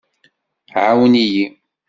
[0.83, 1.45] Ɛawen-iyi!